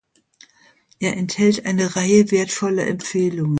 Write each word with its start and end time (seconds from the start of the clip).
Er 0.99 1.15
enthält 1.15 1.67
eine 1.67 1.95
Reihe 1.95 2.31
wertvoller 2.31 2.87
Empfehlungen. 2.87 3.49